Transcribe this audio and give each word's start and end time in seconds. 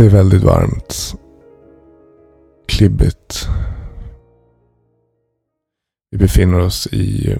Det 0.00 0.06
är 0.06 0.10
väldigt 0.10 0.42
varmt. 0.42 1.14
Klibbigt. 2.68 3.48
Vi 6.10 6.18
befinner 6.18 6.60
oss 6.60 6.86
i 6.86 7.32
eh, 7.32 7.38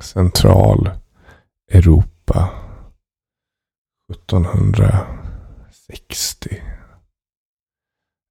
central 0.00 0.90
Europa. 1.70 2.50
1760. 4.12 6.62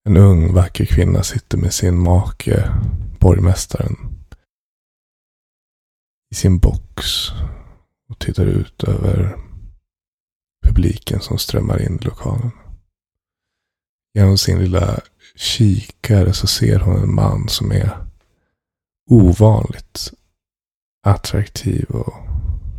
En 0.06 0.18
ung 0.18 0.54
vacker 0.54 0.86
kvinna 0.86 1.24
sitter 1.24 1.58
med 1.58 1.74
sin 1.74 2.00
make, 2.00 2.74
borgmästaren, 3.20 3.96
i 6.32 6.36
sin 6.36 6.60
box 6.60 7.30
och 8.10 8.20
tittar 8.20 8.46
ut 8.46 8.84
över 8.84 9.38
publiken 10.64 11.20
som 11.20 11.38
strömmar 11.38 11.82
in 11.82 12.00
i 12.02 12.06
lokalen. 12.06 12.52
Genom 14.16 14.38
sin 14.38 14.60
lilla 14.60 15.00
kikare 15.36 16.34
så 16.34 16.48
ser 16.48 16.80
hon 16.80 17.04
en 17.04 17.16
man 17.16 17.50
som 17.50 17.72
är 17.72 17.98
ovanligt 19.10 20.14
attraktiv 21.04 21.86
och 21.90 22.14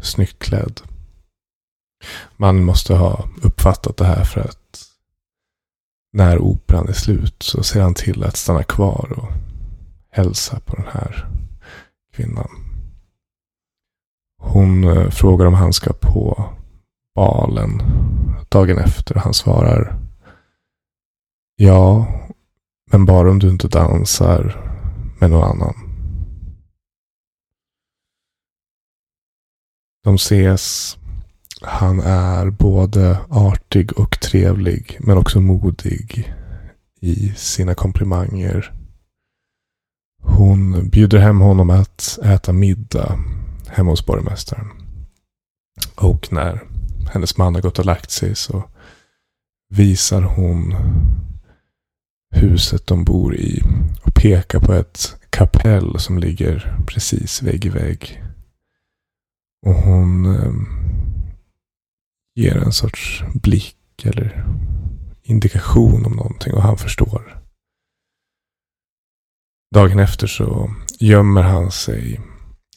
snyggt 0.03 0.39
klädd. 0.39 0.81
Man 2.37 2.65
måste 2.65 2.95
ha 2.95 3.29
uppfattat 3.43 3.97
det 3.97 4.05
här 4.05 4.25
för 4.25 4.41
att 4.41 4.85
när 6.13 6.39
operan 6.39 6.89
är 6.89 6.93
slut 6.93 7.43
så 7.43 7.63
ser 7.63 7.81
han 7.81 7.95
till 7.95 8.25
att 8.25 8.37
stanna 8.37 8.63
kvar 8.63 9.13
och 9.17 9.33
hälsa 10.11 10.61
på 10.61 10.77
den 10.77 10.87
här 10.93 11.29
kvinnan. 12.13 12.51
Hon 14.39 14.85
eh, 14.85 15.11
frågar 15.11 15.47
om 15.47 15.55
han 15.55 15.73
ska 15.73 15.93
på 15.93 16.45
balen 17.15 17.83
dagen 18.49 18.79
efter. 18.79 19.17
och 19.17 19.23
Han 19.23 19.35
svarar 19.35 20.06
Ja, 21.59 22.07
men 22.91 23.05
bara 23.05 23.31
om 23.31 23.39
du 23.39 23.51
inte 23.51 23.69
dansar 23.69 24.73
med 25.21 25.31
någon 25.31 25.51
annan. 25.51 25.75
De 30.05 30.15
ses. 30.15 30.97
Han 31.63 32.01
är 32.01 32.51
både 32.51 33.21
artig 33.29 33.99
och 33.99 34.21
trevlig, 34.21 34.99
men 35.01 35.19
också 35.19 35.41
modig 35.41 36.35
i 37.01 37.33
sina 37.37 37.75
komplimanger. 37.75 38.73
Hon 40.23 40.89
bjuder 40.89 41.19
hem 41.19 41.41
honom 41.41 41.71
att 41.71 42.19
äta 42.23 42.53
middag 42.53 43.19
hemma 43.69 43.91
hos 43.91 44.07
borgmästaren. 44.07 44.71
Och 45.95 46.33
när 46.33 46.63
hennes 47.13 47.37
man 47.37 47.55
har 47.55 47.63
gått 47.63 47.79
och 47.79 47.87
lagt 47.87 48.11
sig 48.11 48.35
så 48.35 48.65
visar 49.69 50.23
hon 50.23 50.75
huset 52.35 52.87
de 52.87 53.05
bor 53.05 53.35
i 53.35 53.63
och 54.03 54.15
pekar 54.15 54.61
på 54.61 54.73
ett 54.73 55.17
kapell 55.31 55.99
som 55.99 56.19
ligger 56.19 56.79
precis 56.87 57.43
vägg 57.43 57.65
i 57.65 57.69
vägg. 57.69 58.23
Och 59.67 59.75
hon 59.75 60.27
eh, 60.37 60.53
ger 62.35 62.57
en 62.57 62.73
sorts 62.73 63.25
blick 63.35 64.05
eller 64.05 64.47
indikation 65.23 66.07
om 66.07 66.13
någonting 66.13 66.55
och 66.55 66.63
han 66.63 66.79
förstår. 66.79 67.43
Dagen 69.75 69.99
efter 69.99 70.27
så 70.27 70.75
gömmer 70.99 71.43
han 71.43 71.71
sig 71.71 72.21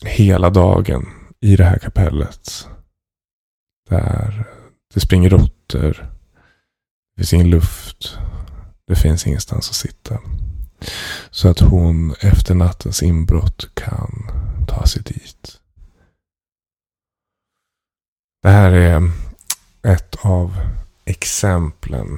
hela 0.06 0.50
dagen 0.50 1.06
i 1.42 1.56
det 1.56 1.64
här 1.64 1.80
kapellet. 1.80 2.68
Där 3.90 4.46
det 4.94 5.00
springer 5.00 5.30
råttor. 5.30 6.10
Det 7.16 7.22
finns 7.22 7.34
ingen 7.34 7.50
luft. 7.50 8.18
Det 8.90 8.96
finns 8.96 9.28
ingenstans 9.28 9.70
att 9.70 9.76
sitta. 9.76 10.20
Så 11.30 11.50
att 11.50 11.60
hon 11.60 12.16
efter 12.20 12.56
nattens 12.56 13.04
inbrott 13.04 13.70
kan 13.74 14.32
ta 14.68 14.86
sig 14.86 15.02
dit. 15.04 15.60
Det 18.42 18.50
här 18.50 18.72
är 18.72 19.12
ett 19.84 20.16
av 20.22 20.56
exemplen 21.06 22.18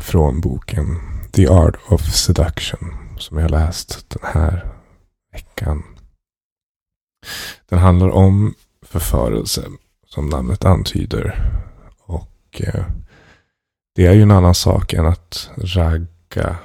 från 0.00 0.40
boken 0.40 1.00
The 1.32 1.48
Art 1.48 1.76
of 1.88 2.14
Seduction 2.14 2.94
som 3.18 3.38
jag 3.38 3.50
läst 3.50 4.10
den 4.10 4.32
här 4.32 4.68
veckan. 5.32 5.82
Den 7.68 7.78
handlar 7.78 8.08
om 8.08 8.54
förförelse 8.82 9.64
som 10.06 10.28
namnet 10.28 10.64
antyder. 10.64 11.52
Och 11.98 12.62
eh, 12.64 12.84
det 13.96 14.06
är 14.06 14.12
ju 14.12 14.22
en 14.22 14.30
annan 14.30 14.54
sak 14.54 14.92
än 14.92 15.06
att 15.06 15.50
ragga. 15.56 16.56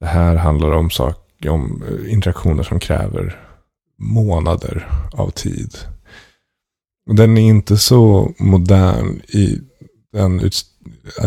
Det 0.00 0.06
här 0.06 0.36
handlar 0.36 0.70
om, 0.70 0.90
sak, 0.90 1.16
om 1.48 1.82
eh, 1.88 2.12
interaktioner 2.12 2.62
som 2.62 2.80
kräver 2.80 3.40
månader 3.98 4.88
av 5.12 5.30
tid. 5.30 5.78
Den 7.10 7.38
är 7.38 7.42
inte 7.42 7.76
så 7.76 8.32
modern 8.38 9.20
i 9.28 9.60
den, 10.12 10.50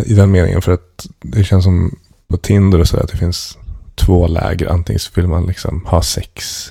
i 0.06 0.14
den 0.14 0.32
meningen 0.32 0.62
för 0.62 0.72
att 0.72 1.08
det 1.20 1.44
känns 1.44 1.64
som 1.64 2.00
på 2.28 2.38
Tinder 2.38 2.80
och 2.80 2.88
så 2.88 2.98
att 2.98 3.10
det 3.10 3.18
finns 3.18 3.58
två 3.96 4.28
läger. 4.28 4.68
Antingen 4.68 5.00
så 5.00 5.12
vill 5.16 5.28
man 5.28 5.46
liksom 5.46 5.86
ha 5.86 6.02
sex 6.02 6.66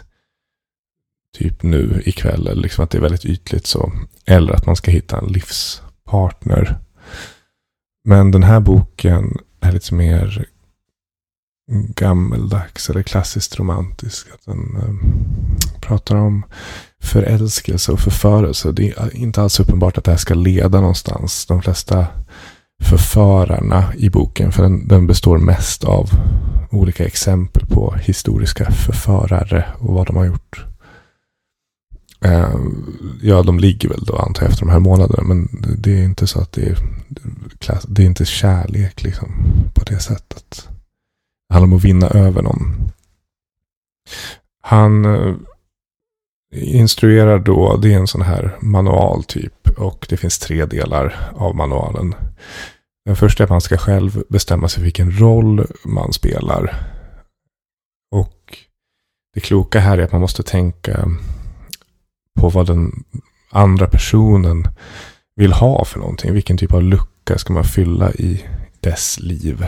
typ 1.38 1.62
nu 1.62 2.02
ikväll. 2.04 2.46
Eller 2.46 2.62
liksom 2.62 2.84
att 2.84 2.90
det 2.90 2.98
är 2.98 3.02
väldigt 3.02 3.24
ytligt 3.24 3.66
så. 3.66 3.92
Eller 4.24 4.52
att 4.52 4.66
man 4.66 4.76
ska 4.76 4.90
hitta 4.90 5.18
en 5.18 5.32
livspartner. 5.32 6.78
Men 8.08 8.30
den 8.30 8.42
här 8.42 8.60
boken 8.60 9.38
är 9.60 9.72
lite 9.72 9.94
mer 9.94 10.46
gammeldags 11.94 12.90
eller 12.90 13.02
klassiskt 13.02 13.58
romantisk. 13.58 14.26
Att 14.34 14.44
den 14.44 14.76
eh, 14.76 15.80
pratar 15.80 16.16
om 16.16 16.44
förälskelse 17.02 17.92
och 17.92 18.00
förförelse. 18.00 18.72
Det 18.72 18.90
är 18.90 19.16
inte 19.16 19.42
alls 19.42 19.60
uppenbart 19.60 19.98
att 19.98 20.04
det 20.04 20.10
här 20.10 20.18
ska 20.18 20.34
leda 20.34 20.80
någonstans. 20.80 21.46
De 21.46 21.62
flesta 21.62 22.06
förförarna 22.82 23.94
i 23.96 24.10
boken, 24.10 24.52
för 24.52 24.62
den, 24.62 24.88
den 24.88 25.06
består 25.06 25.38
mest 25.38 25.84
av 25.84 26.10
olika 26.70 27.06
exempel 27.06 27.66
på 27.66 27.94
historiska 27.94 28.70
förförare 28.70 29.64
och 29.78 29.94
vad 29.94 30.06
de 30.06 30.16
har 30.16 30.24
gjort. 30.24 30.64
Eh, 32.20 32.54
ja, 33.22 33.42
de 33.42 33.58
ligger 33.58 33.88
väl 33.88 34.04
då 34.04 34.16
antar 34.16 34.42
jag 34.42 34.50
efter 34.50 34.66
de 34.66 34.72
här 34.72 34.78
månaderna. 34.78 35.22
Men 35.22 35.48
det 35.78 36.00
är 36.00 36.04
inte 36.04 36.26
så 36.26 36.40
att 36.40 36.52
det 36.52 36.68
är, 36.68 36.78
det 37.88 38.02
är 38.02 38.06
inte 38.06 38.24
kärlek 38.24 39.02
liksom 39.02 39.28
på 39.74 39.84
det 39.84 40.00
sättet. 40.00 40.68
Det 41.48 41.54
handlar 41.54 41.68
om 41.68 41.76
att 41.76 41.84
vinna 41.84 42.08
över 42.08 42.42
någon. 42.42 42.90
Han 44.62 45.04
eh, 45.04 45.34
instruerar 46.52 47.38
då, 47.38 47.76
det 47.76 47.94
är 47.94 47.98
en 47.98 48.06
sån 48.06 48.22
här 48.22 48.56
manual 48.60 49.24
typ. 49.24 49.68
Och 49.78 50.06
det 50.08 50.16
finns 50.16 50.38
tre 50.38 50.66
delar 50.66 51.30
av 51.34 51.56
manualen. 51.56 52.14
Den 53.04 53.16
första 53.16 53.42
är 53.42 53.44
att 53.44 53.50
man 53.50 53.60
ska 53.60 53.76
själv 53.76 54.22
bestämma 54.28 54.68
sig 54.68 54.82
vilken 54.82 55.18
roll 55.18 55.66
man 55.84 56.12
spelar. 56.12 56.74
Och 58.10 58.58
det 59.34 59.40
kloka 59.40 59.80
här 59.80 59.98
är 59.98 60.02
att 60.02 60.12
man 60.12 60.20
måste 60.20 60.42
tänka 60.42 61.08
på 62.38 62.48
vad 62.48 62.66
den 62.66 63.04
andra 63.50 63.86
personen 63.86 64.68
vill 65.36 65.52
ha 65.52 65.84
för 65.84 65.98
någonting. 65.98 66.32
Vilken 66.32 66.56
typ 66.56 66.72
av 66.72 66.82
lucka 66.82 67.38
ska 67.38 67.52
man 67.52 67.64
fylla 67.64 68.12
i 68.12 68.44
dess 68.80 69.20
liv? 69.20 69.64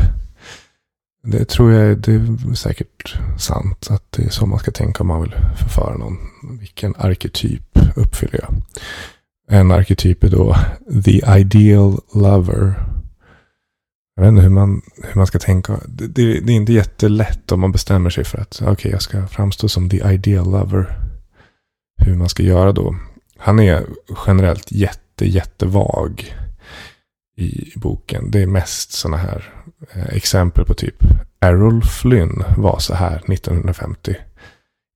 Det 1.22 1.48
tror 1.48 1.72
jag 1.72 1.98
det 1.98 2.12
är 2.12 2.54
säkert 2.54 3.18
sant. 3.38 3.88
Att 3.90 4.12
det 4.12 4.22
är 4.22 4.28
så 4.28 4.46
man 4.46 4.58
ska 4.58 4.70
tänka 4.70 5.02
om 5.02 5.06
man 5.06 5.22
vill 5.22 5.34
förföra 5.58 5.96
någon. 5.96 6.18
Vilken 6.60 6.94
arketyp 6.98 7.78
uppfyller 7.96 8.40
jag? 8.42 8.54
En 9.48 9.72
arketyp 9.72 10.24
är 10.24 10.28
då 10.28 10.56
the 11.04 11.22
ideal 11.38 12.00
lover. 12.14 12.86
Jag 14.16 14.22
vet 14.22 14.28
inte 14.28 14.42
hur 14.42 14.50
man, 14.50 14.82
hur 15.02 15.14
man 15.14 15.26
ska 15.26 15.38
tänka. 15.38 15.80
Det, 15.88 16.06
det, 16.06 16.40
det 16.40 16.52
är 16.52 16.56
inte 16.56 16.72
jättelätt 16.72 17.52
om 17.52 17.60
man 17.60 17.72
bestämmer 17.72 18.10
sig 18.10 18.24
för 18.24 18.38
att 18.38 18.58
okej, 18.62 18.72
okay, 18.72 18.92
jag 18.92 19.02
ska 19.02 19.26
framstå 19.26 19.68
som 19.68 19.88
the 19.90 20.12
ideal 20.12 20.50
lover 20.50 21.09
hur 22.00 22.16
man 22.16 22.28
ska 22.28 22.42
göra 22.42 22.72
då. 22.72 22.96
Han 23.38 23.60
är 23.60 23.86
generellt 24.26 24.72
jätte, 24.72 25.26
jättevag 25.28 26.34
i 27.36 27.72
boken. 27.76 28.30
Det 28.30 28.42
är 28.42 28.46
mest 28.46 28.92
sådana 28.92 29.16
här 29.16 29.54
eh, 29.94 30.16
exempel 30.16 30.64
på 30.64 30.74
typ 30.74 31.04
Errol 31.40 31.82
Flynn 31.82 32.44
var 32.56 32.78
så 32.78 32.94
här 32.94 33.16
1950 33.16 34.16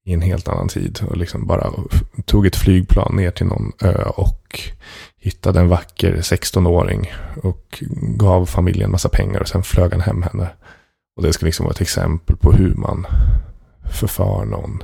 i 0.07 0.13
en 0.13 0.23
helt 0.23 0.49
annan 0.49 0.69
tid 0.69 1.01
och 1.09 1.17
liksom 1.17 1.47
bara 1.47 1.71
tog 2.25 2.47
ett 2.47 2.57
flygplan 2.57 3.17
ner 3.17 3.31
till 3.31 3.47
någon 3.47 3.73
ö 3.81 4.03
och 4.17 4.61
hittade 5.17 5.61
en 5.61 5.69
vacker 5.69 6.17
16-åring 6.17 7.13
och 7.43 7.85
gav 8.17 8.47
familjen 8.47 8.91
massa 8.91 9.09
pengar 9.09 9.41
och 9.41 9.49
sen 9.49 9.63
flög 9.63 9.93
han 9.93 10.01
hem 10.01 10.23
henne. 10.23 10.49
Och 11.17 11.23
det 11.23 11.33
ska 11.33 11.47
liksom 11.47 11.65
vara 11.65 11.75
ett 11.75 11.81
exempel 11.81 12.37
på 12.37 12.53
hur 12.53 12.75
man 12.75 13.07
förför 13.93 14.45
någon. 14.45 14.83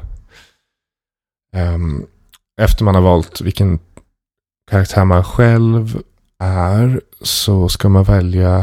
Um, 1.57 2.07
efter 2.61 2.85
man 2.85 2.95
har 2.95 3.03
valt 3.03 3.41
vilken 3.41 3.79
karaktär 4.71 5.05
man 5.05 5.25
själv 5.25 6.03
är 6.39 7.01
så 7.21 7.69
ska 7.69 7.89
man 7.89 8.05
välja 8.05 8.59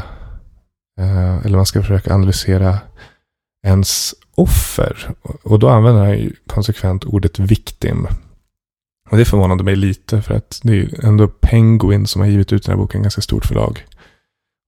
uh, 1.00 1.46
eller 1.46 1.56
man 1.56 1.66
ska 1.66 1.82
försöka 1.82 2.14
analysera 2.14 2.80
ens 3.66 4.16
offer. 4.36 5.10
Och 5.44 5.60
då 5.60 5.70
använder 5.70 6.02
han 6.02 6.18
ju 6.18 6.36
konsekvent 6.48 7.06
ordet 7.06 7.40
victim. 7.40 8.08
Och 9.10 9.18
det 9.18 9.26
förvånade 9.26 9.64
mig 9.64 9.76
lite 9.76 10.22
för 10.22 10.34
att 10.34 10.60
det 10.64 10.72
är 10.72 10.76
ju 10.76 10.90
ändå 11.04 11.28
Penguin 11.28 12.08
som 12.08 12.22
har 12.22 12.28
givit 12.28 12.54
ut 12.54 12.66
den 12.66 12.72
här 12.72 12.78
boken, 12.78 13.02
ganska 13.02 13.22
stort 13.22 13.46
förlag. 13.46 13.86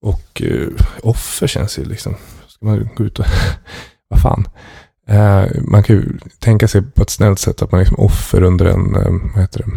Och 0.06 0.42
uh, 0.46 0.70
offer 1.04 1.48
känns 1.48 1.80
ju 1.80 1.86
liksom, 1.86 2.16
ska 2.48 2.66
man 2.66 2.90
gå 2.96 3.04
ut 3.04 3.20
och, 3.20 3.26
vad 4.10 4.22
fan. 4.22 4.48
Eh, 5.20 5.62
man 5.62 5.84
kan 5.84 5.96
ju 5.96 6.18
tänka 6.40 6.68
sig 6.68 6.82
på 6.82 7.02
ett 7.02 7.10
snällt 7.10 7.40
sätt 7.40 7.62
att 7.62 7.72
man 7.72 7.80
är 7.80 7.86
liksom 7.86 8.00
offer 8.00 8.44
under 8.44 8.66
en, 8.66 8.96
eh, 8.96 9.32
vad 9.34 9.42
heter 9.42 9.64
det, 9.66 9.72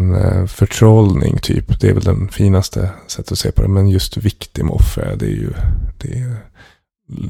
en 0.00 0.14
eh, 0.14 0.46
förtrollning 0.46 1.38
typ. 1.38 1.80
Det 1.80 1.88
är 1.88 1.94
väl 1.94 2.04
den 2.04 2.28
finaste 2.28 2.90
sättet 3.06 3.32
att 3.32 3.38
se 3.38 3.52
på 3.52 3.62
det. 3.62 3.68
Men 3.68 3.88
just 3.88 4.16
victim 4.16 4.70
offer, 4.70 5.16
det 5.18 5.26
är 5.26 5.30
ju, 5.30 5.50
det 5.98 6.18
är, 6.18 6.36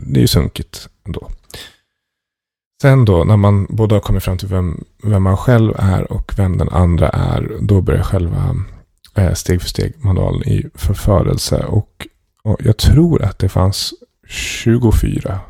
det 0.06 0.18
är 0.18 0.22
ju 0.22 0.26
sunkigt 0.26 0.88
ändå. 1.06 1.30
Sen 2.82 3.04
då, 3.04 3.24
när 3.24 3.36
man 3.36 3.66
båda 3.70 3.96
har 3.96 4.00
kommit 4.00 4.22
fram 4.22 4.38
till 4.38 4.48
vem, 4.48 4.84
vem 5.02 5.22
man 5.22 5.36
själv 5.36 5.74
är 5.78 6.12
och 6.12 6.32
vem 6.36 6.58
den 6.58 6.68
andra 6.68 7.08
är, 7.08 7.56
då 7.60 7.80
börjar 7.80 8.02
själva 8.02 8.56
steg 9.34 9.62
för 9.62 9.68
steg 9.68 10.04
manualen 10.04 10.48
i 10.48 10.66
förförelse. 10.74 11.64
Och, 11.64 12.06
och, 12.42 12.56
jag 12.64 12.76
tror 12.76 13.22
att 13.22 13.38
det 13.38 13.48
fanns 13.48 13.94
24 14.26 15.40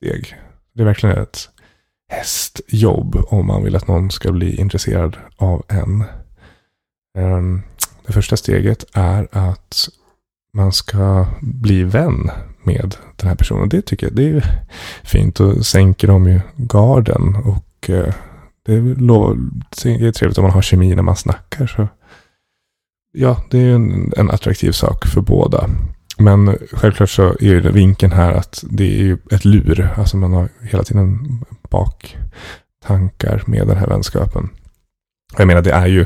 steg. 0.00 0.36
Det 0.74 0.82
är 0.82 0.86
verkligen 0.86 1.18
ett 1.18 1.48
hästjobb 2.08 3.16
om 3.26 3.46
man 3.46 3.64
vill 3.64 3.76
att 3.76 3.88
någon 3.88 4.10
ska 4.10 4.32
bli 4.32 4.56
intresserad 4.56 5.16
av 5.36 5.62
en. 5.68 6.04
Ehm, 7.18 7.62
det 8.06 8.12
första 8.12 8.36
steget 8.36 8.84
är 8.92 9.28
att 9.32 9.88
man 10.52 10.72
ska 10.72 11.26
bli 11.40 11.82
vän 11.82 12.30
med 12.62 12.96
den 13.16 13.28
här 13.28 13.34
personen. 13.34 13.68
Det 13.68 13.82
tycker 13.82 14.06
jag 14.06 14.16
det 14.16 14.28
är 14.28 14.44
fint. 15.02 15.40
Och 15.40 15.66
sänker 15.66 16.08
de 16.08 16.28
ju 16.28 16.40
garden. 16.56 17.36
Och 17.36 17.90
eh, 17.90 18.14
det 18.62 18.72
är 18.72 20.12
trevligt 20.12 20.38
om 20.38 20.42
man 20.42 20.52
har 20.52 20.62
kemi 20.62 20.94
när 20.94 21.02
man 21.02 21.16
snackar. 21.16 21.66
Så. 21.66 21.88
Ja, 23.12 23.44
det 23.50 23.58
är 23.58 23.74
en, 23.74 24.12
en 24.16 24.30
attraktiv 24.30 24.72
sak 24.72 25.06
för 25.06 25.20
båda. 25.20 25.70
Men 26.20 26.58
självklart 26.72 27.10
så 27.10 27.28
är 27.28 27.44
ju 27.44 27.60
vinkeln 27.60 28.12
här 28.12 28.32
att 28.32 28.64
det 28.70 28.84
är 28.84 29.02
ju 29.02 29.18
ett 29.30 29.44
lur. 29.44 29.88
Alltså 29.96 30.16
man 30.16 30.32
har 30.32 30.48
hela 30.62 30.84
tiden 30.84 31.18
baktankar 31.70 33.42
med 33.46 33.66
den 33.66 33.76
här 33.76 33.86
vänskapen. 33.86 34.50
Jag 35.38 35.46
menar 35.46 35.62
det 35.62 35.72
är 35.72 35.86
ju 35.86 36.04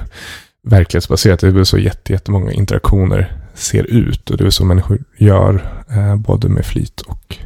verklighetsbaserat. 0.63 1.41
Det 1.41 1.47
är 1.47 1.51
väl 1.51 1.67
så 1.67 1.79
jättemånga 1.79 2.53
interaktioner 2.53 3.45
ser 3.55 3.85
ut. 3.85 4.31
Och 4.31 4.37
det 4.37 4.47
är 4.47 4.51
så 4.51 4.65
människor 4.65 5.05
gör, 5.19 5.85
eh, 5.91 6.17
både 6.17 6.49
med 6.49 6.67
flit 6.67 7.01
och 7.01 7.37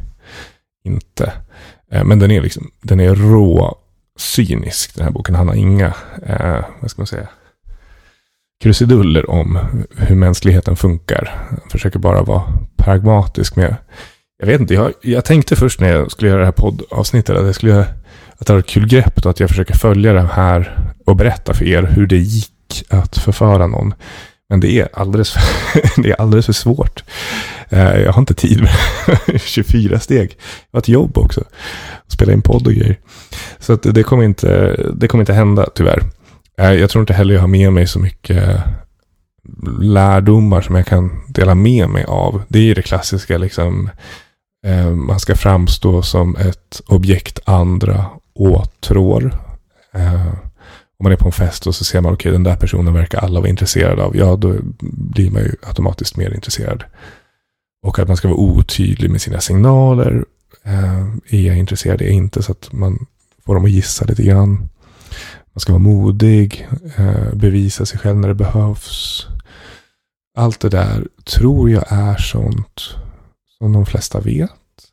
inte. 0.83 1.33
Eh, 1.91 2.03
men 2.03 2.19
den 2.19 2.31
är, 2.31 2.41
liksom, 2.41 2.71
den 2.81 2.99
är 2.99 3.15
rå 3.15 3.77
cynisk, 4.17 4.95
den 4.95 5.03
här 5.05 5.11
boken. 5.11 5.35
Han 5.35 5.47
har 5.47 5.55
inga, 5.55 5.93
eh, 6.25 6.65
vad 6.81 6.91
ska 6.91 7.01
man 7.01 7.07
säga, 7.07 7.27
krusiduller 8.63 9.29
om 9.29 9.59
hur 9.97 10.15
mänskligheten 10.15 10.75
funkar. 10.75 11.47
Jag 11.63 11.71
försöker 11.71 11.99
bara 11.99 12.23
vara 12.23 12.43
pragmatisk 12.77 13.55
med, 13.55 13.75
jag 14.39 14.47
vet 14.47 14.61
inte, 14.61 14.73
jag, 14.73 14.93
jag 15.01 15.25
tänkte 15.25 15.55
först 15.55 15.79
när 15.79 15.89
jag 15.89 16.11
skulle 16.11 16.29
göra 16.29 16.39
det 16.39 16.45
här 16.45 16.51
poddavsnittet 16.51 17.37
att 17.37 17.45
jag 17.45 17.55
skulle 17.55 17.71
göra, 17.71 17.85
att 18.37 18.47
det 18.47 18.53
var 18.53 18.59
ett 18.59 18.67
kul 18.67 18.87
grepp 18.87 19.17
och 19.17 19.25
att 19.29 19.39
jag 19.39 19.49
försöker 19.49 19.73
följa 19.73 20.13
det 20.13 20.29
här 20.33 20.79
och 21.05 21.15
berätta 21.15 21.53
för 21.53 21.65
er 21.65 21.83
hur 21.83 22.07
det 22.07 22.17
gick 22.17 22.83
att 22.89 23.17
förföra 23.17 23.67
någon. 23.67 23.93
Men 24.49 24.59
det 24.59 24.79
är 24.79 24.89
alldeles 24.93 25.31
för, 25.31 25.41
det 26.03 26.09
är 26.09 26.21
alldeles 26.21 26.45
för 26.45 26.53
svårt. 26.53 27.03
Eh, 27.69 27.97
jag 28.01 28.13
har 28.13 28.19
inte 28.21 28.33
tid 28.33 28.61
med 28.61 29.41
24 29.41 29.99
steg. 29.99 30.37
Jag 30.71 30.77
har 30.77 30.79
ett 30.79 30.87
jobb 30.87 31.17
också. 31.17 31.43
Spela 32.07 32.33
in 32.33 32.41
podd 32.41 32.67
och 32.67 32.73
grejer. 32.73 32.99
Så 33.59 33.73
att 33.73 33.83
det, 33.83 34.03
kommer 34.03 34.23
inte, 34.23 34.75
det 34.95 35.07
kommer 35.07 35.21
inte 35.21 35.33
hända 35.33 35.69
tyvärr. 35.75 36.03
Eh, 36.59 36.73
jag 36.73 36.89
tror 36.89 37.01
inte 37.01 37.13
heller 37.13 37.33
jag 37.33 37.41
har 37.41 37.47
med 37.47 37.73
mig 37.73 37.87
så 37.87 37.99
mycket 37.99 38.59
lärdomar 39.81 40.61
som 40.61 40.75
jag 40.75 40.85
kan 40.85 41.21
dela 41.27 41.55
med 41.55 41.89
mig 41.89 42.03
av. 42.03 42.41
Det 42.47 42.59
är 42.59 42.63
ju 42.63 42.73
det 42.73 42.81
klassiska 42.81 43.37
liksom. 43.37 43.89
Eh, 44.65 44.89
man 44.89 45.19
ska 45.19 45.35
framstå 45.35 46.01
som 46.01 46.35
ett 46.35 46.81
objekt 46.87 47.39
andra 47.45 48.05
åtrår 48.33 49.33
eh, 49.93 50.27
om 50.99 51.03
man 51.03 51.11
är 51.11 51.15
på 51.17 51.25
en 51.25 51.31
fest 51.31 51.67
och 51.67 51.75
så 51.75 51.83
ser 51.83 52.01
man, 52.01 52.13
okej, 52.13 52.21
okay, 52.21 52.31
den 52.31 52.43
där 52.43 52.55
personen 52.55 52.93
verkar 52.93 53.19
alla 53.19 53.39
vara 53.39 53.49
intresserade 53.49 54.03
av. 54.03 54.17
Ja, 54.17 54.35
då 54.35 54.55
blir 54.79 55.31
man 55.31 55.41
ju 55.41 55.55
automatiskt 55.67 56.17
mer 56.17 56.33
intresserad. 56.33 56.83
Och 57.85 57.99
att 57.99 58.07
man 58.07 58.17
ska 58.17 58.27
vara 58.27 58.37
otydlig 58.37 59.11
med 59.11 59.21
sina 59.21 59.39
signaler. 59.39 60.25
Är 61.29 61.47
jag 61.47 61.57
intresserad, 61.57 62.01
är 62.01 62.05
jag 62.05 62.13
inte? 62.13 62.43
Så 62.43 62.51
att 62.51 62.73
man 62.73 63.05
får 63.45 63.55
dem 63.55 63.65
att 63.65 63.71
gissa 63.71 64.05
lite 64.05 64.23
grann. 64.23 64.69
Man 65.59 65.61
ska 65.61 65.71
vara 65.71 65.83
modig, 65.83 66.67
eh, 66.97 67.33
bevisa 67.33 67.85
sig 67.85 67.99
själv 67.99 68.17
när 68.17 68.27
det 68.27 68.35
behövs. 68.35 69.27
Allt 70.37 70.59
det 70.59 70.69
där 70.69 71.07
tror 71.23 71.69
jag 71.69 71.91
är 71.91 72.17
sånt 72.17 72.95
som 73.57 73.73
de 73.73 73.85
flesta 73.85 74.19
vet. 74.19 74.91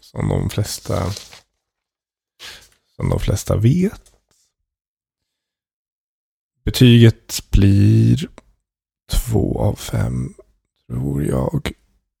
Som 0.00 0.28
de 0.28 0.50
flesta, 0.50 1.02
som 2.96 3.08
de 3.08 3.20
flesta 3.20 3.56
vet. 3.56 4.12
Betyget 6.64 7.50
blir 7.50 8.28
två 9.10 9.60
av 9.60 9.74
fem, 9.74 10.34
tror 10.86 11.24
jag. 11.24 11.72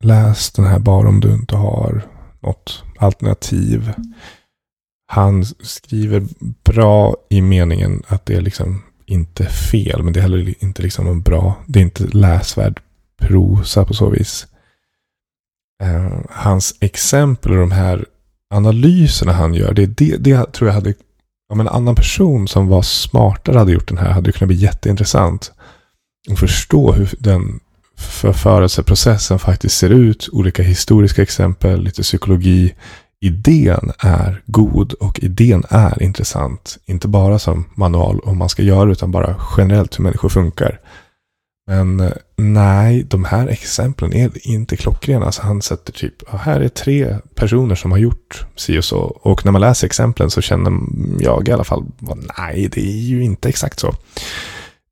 Läs 0.04 0.50
den 0.52 0.64
här 0.64 0.78
bara 0.78 1.08
om 1.08 1.20
du 1.20 1.34
inte 1.34 1.56
har 1.56 2.11
något 2.42 2.84
alternativ. 2.98 3.92
Han 5.06 5.44
skriver 5.44 6.26
bra 6.64 7.16
i 7.30 7.42
meningen 7.42 8.02
att 8.06 8.26
det 8.26 8.34
är 8.34 8.40
liksom 8.40 8.82
inte 9.06 9.46
fel, 9.46 10.02
men 10.02 10.12
det 10.12 10.20
är 10.20 10.22
heller 10.22 10.64
inte 10.64 10.82
liksom 10.82 11.06
en 11.06 11.22
bra, 11.22 11.54
det 11.66 11.78
är 11.78 11.82
inte 11.82 12.04
läsvärd 12.04 12.80
prosa 13.20 13.84
på 13.84 13.94
så 13.94 14.10
vis 14.10 14.46
eh, 15.82 16.18
hans 16.30 16.74
exempel 16.80 17.52
och 17.52 17.58
de 17.58 17.70
här 17.70 18.06
analyserna 18.54 19.32
han 19.32 19.54
gör. 19.54 19.74
Det, 19.74 19.86
det, 19.86 20.16
det 20.16 20.52
tror 20.52 20.68
jag 20.68 20.74
hade, 20.74 20.94
om 21.52 21.60
en 21.60 21.68
annan 21.68 21.94
person 21.94 22.48
som 22.48 22.68
var 22.68 22.82
smartare 22.82 23.58
hade 23.58 23.72
gjort 23.72 23.88
den 23.88 23.98
här, 23.98 24.10
hade 24.10 24.28
det 24.28 24.32
kunnat 24.32 24.48
bli 24.48 24.56
jätteintressant. 24.56 25.52
Och 26.30 26.38
förstå 26.38 26.92
hur 26.92 27.14
den 27.18 27.60
förförelseprocessen 28.02 29.38
faktiskt 29.38 29.78
ser 29.78 29.90
ut. 29.90 30.28
Olika 30.32 30.62
historiska 30.62 31.22
exempel, 31.22 31.82
lite 31.82 32.02
psykologi. 32.02 32.74
Idén 33.20 33.92
är 33.98 34.42
god 34.46 34.92
och 34.92 35.20
idén 35.22 35.64
är 35.68 36.02
intressant. 36.02 36.78
Inte 36.86 37.08
bara 37.08 37.38
som 37.38 37.64
manual 37.74 38.20
om 38.20 38.38
man 38.38 38.48
ska 38.48 38.62
göra 38.62 38.92
utan 38.92 39.10
bara 39.10 39.36
generellt 39.56 39.98
hur 39.98 40.02
människor 40.02 40.28
funkar. 40.28 40.80
Men 41.66 42.00
eh, 42.00 42.12
nej, 42.36 43.02
de 43.02 43.24
här 43.24 43.46
exemplen 43.46 44.12
är 44.12 44.46
inte 44.46 44.76
klockrena. 44.76 45.26
Alltså 45.26 45.42
han 45.42 45.62
sätter 45.62 45.92
typ, 45.92 46.28
här 46.28 46.60
är 46.60 46.68
tre 46.68 47.16
personer 47.34 47.74
som 47.74 47.90
har 47.90 47.98
gjort 47.98 48.46
si 48.56 48.78
och 48.78 48.84
så. 48.84 48.98
Och 49.00 49.44
när 49.44 49.52
man 49.52 49.60
läser 49.60 49.86
exemplen 49.86 50.30
så 50.30 50.40
känner 50.40 50.72
jag 51.20 51.48
i 51.48 51.52
alla 51.52 51.64
fall, 51.64 51.84
nej, 52.38 52.68
det 52.72 52.80
är 52.80 53.00
ju 53.00 53.22
inte 53.22 53.48
exakt 53.48 53.80
så. 53.80 53.94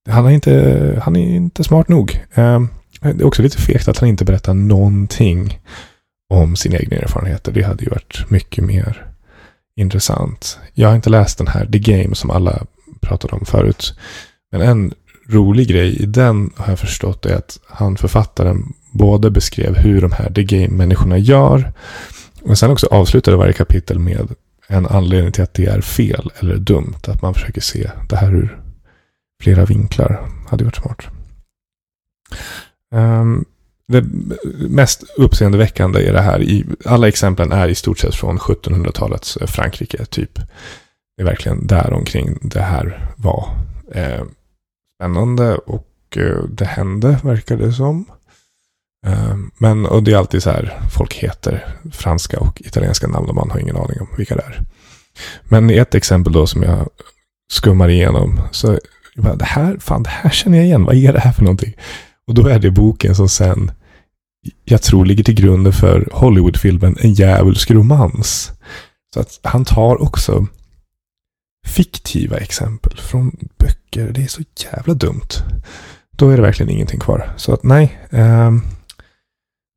Han 0.08 0.26
är 0.26 0.30
inte, 0.30 1.02
han 1.04 1.16
är 1.16 1.26
inte 1.26 1.64
smart 1.64 1.88
nog. 1.88 2.20
Ehm, 2.34 2.68
Eh, 3.02 3.14
det 3.14 3.22
är 3.22 3.26
också 3.26 3.42
lite 3.42 3.58
fegt 3.58 3.88
att 3.88 3.98
han 3.98 4.08
inte 4.08 4.24
berättar 4.24 4.54
någonting 4.54 5.60
om 6.30 6.56
sina 6.56 6.78
egna 6.78 6.96
erfarenheter. 6.96 7.52
Det 7.52 7.62
hade 7.62 7.84
ju 7.84 7.90
varit 7.90 8.30
mycket 8.30 8.64
mer 8.64 9.06
intressant. 9.76 10.58
Jag 10.74 10.88
har 10.88 10.96
inte 10.96 11.10
läst 11.10 11.38
den 11.38 11.46
här 11.46 11.66
The 11.66 11.78
Game 11.78 12.14
som 12.14 12.30
alla 12.30 12.66
pratade 13.00 13.36
om 13.36 13.46
förut. 13.46 13.94
Men 14.52 14.60
en 14.60 14.94
rolig 15.28 15.68
grej 15.68 16.02
i 16.02 16.06
den 16.06 16.50
har 16.56 16.68
jag 16.68 16.78
förstått 16.78 17.26
är 17.26 17.36
att 17.36 17.58
han 17.66 17.96
författaren 17.96 18.72
både 18.92 19.30
beskrev 19.30 19.76
hur 19.76 20.00
de 20.00 20.12
här 20.12 20.32
The 20.32 20.44
Game-människorna 20.44 21.18
gör 21.18 21.72
Men 22.44 22.56
sen 22.56 22.70
också 22.70 22.86
avslutade 22.86 23.36
varje 23.36 23.52
kapitel 23.52 23.98
med 23.98 24.34
en 24.68 24.86
anledning 24.86 25.32
till 25.32 25.42
att 25.42 25.54
det 25.54 25.66
är 25.66 25.80
fel 25.80 26.32
eller 26.38 26.56
dumt. 26.56 26.98
Att 27.06 27.22
man 27.22 27.34
försöker 27.34 27.60
se 27.60 27.90
det 28.08 28.16
här 28.16 28.34
ur 28.34 28.62
flera 29.42 29.64
vinklar. 29.64 30.28
Hade 30.48 30.64
varit 30.64 30.76
smart. 30.76 31.06
Um, 32.94 33.44
det 33.88 34.04
mest 34.68 35.04
uppseendeväckande 35.16 36.08
är 36.08 36.12
det 36.12 36.20
här. 36.20 36.42
I, 36.42 36.66
alla 36.84 37.08
exemplen 37.08 37.52
är 37.52 37.68
i 37.68 37.74
stort 37.74 37.98
sett 37.98 38.14
från 38.14 38.38
1700-talets 38.38 39.36
eh, 39.36 39.46
Frankrike. 39.46 40.04
Typ. 40.04 40.34
Det 41.16 41.22
är 41.22 41.24
verkligen 41.24 41.66
där 41.66 41.92
omkring 41.92 42.38
det 42.42 42.60
här 42.60 43.08
var. 43.16 43.48
Eh, 43.94 44.24
spännande 44.96 45.56
och 45.56 45.88
eh, 46.16 46.44
det 46.44 46.64
hände, 46.64 47.18
verkar 47.22 47.56
det 47.56 47.72
som. 47.72 48.04
Eh, 49.06 49.36
men, 49.58 49.86
och 49.86 50.02
det 50.02 50.12
är 50.12 50.16
alltid 50.16 50.42
så 50.42 50.50
här, 50.50 50.80
folk 50.96 51.14
heter 51.14 51.76
franska 51.92 52.40
och 52.40 52.60
italienska 52.60 53.06
namn 53.06 53.28
och 53.28 53.34
man 53.34 53.50
har 53.50 53.58
ingen 53.58 53.76
aning 53.76 54.00
om 54.00 54.08
vilka 54.16 54.36
det 54.36 54.42
är. 54.42 54.60
Men 55.44 55.70
i 55.70 55.76
ett 55.76 55.94
exempel 55.94 56.32
då 56.32 56.46
som 56.46 56.62
jag 56.62 56.88
skummar 57.52 57.88
igenom 57.88 58.40
så 58.52 58.78
jag 59.14 59.24
bara, 59.24 59.36
det 59.36 59.44
här, 59.44 59.76
fan, 59.80 60.02
det 60.02 60.10
här 60.10 60.30
känner 60.30 60.58
jag 60.58 60.66
igen. 60.66 60.84
Vad 60.84 60.96
är 60.96 61.12
det 61.12 61.20
här 61.20 61.32
för 61.32 61.42
någonting? 61.42 61.74
Och 62.30 62.36
då 62.36 62.48
är 62.48 62.58
det 62.58 62.70
boken 62.70 63.14
som 63.14 63.28
sen, 63.28 63.72
jag 64.64 64.82
tror 64.82 65.04
ligger 65.04 65.24
till 65.24 65.34
grunden 65.34 65.72
för 65.72 66.08
Hollywoodfilmen 66.12 66.96
En 67.00 67.14
djävulsk 67.14 67.70
romans. 67.70 68.52
Så 69.14 69.20
att 69.20 69.40
han 69.42 69.64
tar 69.64 70.02
också 70.02 70.46
fiktiva 71.66 72.36
exempel 72.36 72.96
från 72.96 73.36
böcker. 73.58 74.12
Det 74.12 74.22
är 74.22 74.26
så 74.26 74.42
jävla 74.72 74.94
dumt. 74.94 75.28
Då 76.10 76.30
är 76.30 76.36
det 76.36 76.42
verkligen 76.42 76.70
ingenting 76.70 77.00
kvar. 77.00 77.32
Så 77.36 77.54
att 77.54 77.62
nej. 77.62 77.98
Um, 78.10 78.62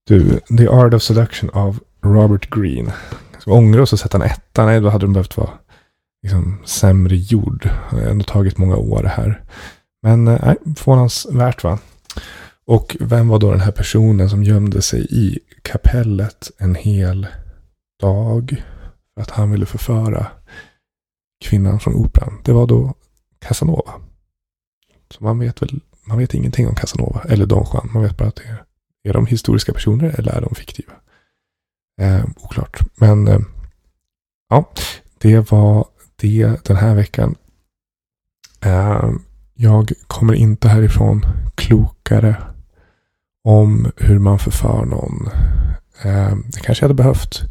du, 0.07 0.39
The 0.57 0.67
Art 0.67 0.93
of 0.93 1.03
Seduction 1.03 1.49
av 1.49 1.79
Robert 2.03 2.49
Greene. 2.49 2.93
Så 3.39 3.51
ångrar 3.51 3.81
oss 3.81 3.93
att 3.93 3.99
sätta 3.99 4.17
en 4.17 4.23
etta. 4.23 4.65
Nej, 4.65 4.81
då 4.81 4.89
hade 4.89 5.05
de 5.05 5.13
behövt 5.13 5.37
vara 5.37 5.49
liksom, 6.23 6.57
sämre 6.65 7.15
gjord. 7.15 7.69
Det 7.91 7.97
har 7.97 8.01
ändå 8.01 8.23
tagit 8.23 8.57
många 8.57 8.75
år 8.75 9.03
här. 9.03 9.43
Men 10.03 10.27
eh, 10.27 10.39
nej, 10.45 10.55
förvånansvärt 10.75 11.63
va. 11.63 11.79
Och 12.65 12.97
vem 12.99 13.27
var 13.27 13.39
då 13.39 13.51
den 13.51 13.59
här 13.59 13.71
personen 13.71 14.29
som 14.29 14.43
gömde 14.43 14.81
sig 14.81 15.07
i 15.09 15.39
kapellet 15.61 16.51
en 16.57 16.75
hel 16.75 17.27
dag? 17.99 18.63
För 19.13 19.21
att 19.21 19.29
han 19.29 19.51
ville 19.51 19.65
förföra 19.65 20.27
kvinnan 21.45 21.79
från 21.79 21.95
operan. 21.95 22.41
Det 22.45 22.51
var 22.51 22.67
då 22.67 22.93
Casanova. 23.39 23.93
Så 25.09 25.23
man 25.23 25.39
vet 25.39 25.61
väl, 25.61 25.79
man 26.05 26.17
vet 26.17 26.33
ingenting 26.33 26.67
om 26.67 26.75
Casanova 26.75 27.23
eller 27.29 27.45
Don 27.45 27.65
Juan. 27.73 27.89
Man 27.93 28.03
vet 28.03 28.17
bara 28.17 28.27
att 28.27 28.35
det 28.35 28.43
är, 28.43 28.63
är 29.03 29.13
de 29.13 29.25
historiska 29.25 29.73
personer 29.73 30.15
eller 30.19 30.31
är 30.31 30.41
de 30.41 30.55
fiktiva? 30.55 30.93
Eh, 32.01 32.25
oklart. 32.43 32.79
Men 32.95 33.27
eh, 33.27 33.39
ja, 34.49 34.69
det 35.17 35.51
var 35.51 35.87
det 36.15 36.65
den 36.65 36.75
här 36.75 36.95
veckan. 36.95 37.35
Eh, 38.61 39.09
jag 39.53 39.91
kommer 40.07 40.33
inte 40.33 40.67
härifrån 40.67 41.25
klokare 41.55 42.35
om 43.43 43.91
hur 43.97 44.19
man 44.19 44.39
förför 44.39 44.85
någon. 44.85 45.29
Eh, 46.03 46.35
det 46.45 46.59
kanske 46.61 46.83
jag 46.83 46.89
hade 46.89 47.03
behövt. 47.03 47.41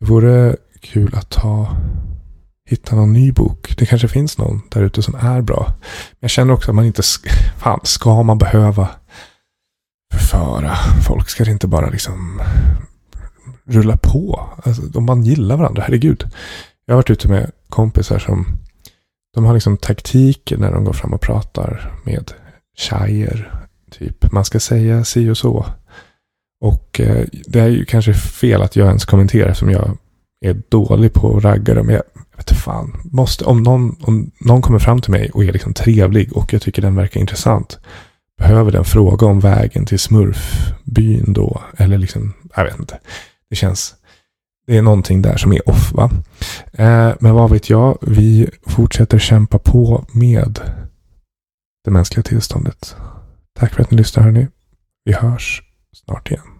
Det 0.00 0.06
vore 0.06 0.56
kul 0.80 1.14
att 1.14 1.30
ta 1.30 1.76
hitta 2.70 2.96
någon 2.96 3.12
ny 3.12 3.32
bok. 3.32 3.74
Det 3.78 3.86
kanske 3.86 4.08
finns 4.08 4.38
någon 4.38 4.62
där 4.68 4.82
ute 4.82 5.02
som 5.02 5.14
är 5.14 5.40
bra. 5.40 5.64
Men 5.66 6.18
jag 6.20 6.30
känner 6.30 6.54
också 6.54 6.70
att 6.70 6.74
man 6.74 6.84
inte, 6.84 7.02
fan, 7.58 7.80
ska 7.82 8.22
man 8.22 8.38
behöva 8.38 8.88
förföra 10.12 10.76
folk? 11.06 11.28
Ska 11.28 11.44
det 11.44 11.50
inte 11.50 11.66
bara 11.66 11.90
liksom 11.90 12.42
rulla 13.66 13.96
på? 13.96 14.48
Alltså, 14.64 14.82
om 14.98 15.04
man 15.04 15.22
gillar 15.22 15.56
varandra, 15.56 15.82
herregud. 15.82 16.30
Jag 16.86 16.94
har 16.94 16.98
varit 16.98 17.10
ute 17.10 17.28
med 17.28 17.50
kompisar 17.68 18.18
som 18.18 18.58
de 19.34 19.44
har 19.44 19.54
liksom 19.54 19.76
taktiker 19.76 20.56
när 20.56 20.72
de 20.72 20.84
går 20.84 20.92
fram 20.92 21.12
och 21.12 21.20
pratar 21.20 21.92
med 22.04 22.32
tjejer. 22.76 23.54
Typ, 23.90 24.32
man 24.32 24.44
ska 24.44 24.60
säga 24.60 25.04
si 25.04 25.30
och 25.30 25.38
så. 25.38 25.66
Och 26.60 27.00
eh, 27.00 27.26
det 27.46 27.60
är 27.60 27.68
ju 27.68 27.84
kanske 27.84 28.14
fel 28.14 28.62
att 28.62 28.76
jag 28.76 28.86
ens 28.86 29.04
kommenterar 29.04 29.54
som 29.54 29.70
jag 29.70 29.96
är 30.44 30.62
dålig 30.68 31.12
på 31.12 31.36
att 31.36 31.44
ragga 31.44 31.74
dem. 31.74 31.90
Jag 31.90 32.02
vet 32.36 32.50
fan, 32.50 33.00
måste, 33.04 33.44
om, 33.44 33.62
någon, 33.62 33.96
om 34.02 34.30
någon 34.38 34.62
kommer 34.62 34.78
fram 34.78 35.00
till 35.00 35.10
mig 35.10 35.30
och 35.30 35.44
är 35.44 35.52
liksom 35.52 35.74
trevlig 35.74 36.36
och 36.36 36.52
jag 36.52 36.62
tycker 36.62 36.82
den 36.82 36.94
verkar 36.94 37.20
intressant. 37.20 37.78
Behöver 38.38 38.72
den 38.72 38.84
fråga 38.84 39.26
om 39.26 39.40
vägen 39.40 39.86
till 39.86 39.98
smurfbyn 39.98 41.32
då? 41.32 41.60
Eller 41.76 41.98
liksom, 41.98 42.32
jag 42.56 42.64
vet 42.64 42.78
inte. 42.78 42.98
Det 43.50 43.56
känns, 43.56 43.94
det 44.70 44.76
är 44.76 44.82
någonting 44.82 45.22
där 45.22 45.36
som 45.36 45.52
är 45.52 45.68
off 45.68 45.92
va. 45.92 46.10
Eh, 46.72 47.12
men 47.20 47.34
vad 47.34 47.50
vet 47.50 47.70
jag, 47.70 47.98
vi 48.02 48.50
fortsätter 48.66 49.18
kämpa 49.18 49.58
på 49.58 50.04
med 50.12 50.60
det 51.84 51.90
mänskliga 51.90 52.22
tillståndet. 52.22 52.96
Tack 53.58 53.74
för 53.74 53.82
att 53.82 53.90
ni 53.90 53.96
lyssnar 53.96 54.24
hörni. 54.24 54.48
Vi 55.04 55.12
hörs 55.12 55.62
snart 55.92 56.30
igen. 56.30 56.59